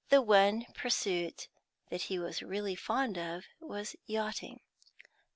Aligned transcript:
The 0.09 0.19
one 0.19 0.65
pursuit 0.73 1.47
that 1.91 2.01
he 2.01 2.17
was 2.17 2.41
really 2.41 2.73
fond 2.73 3.19
of 3.19 3.43
was 3.59 3.95
yachting. 4.07 4.61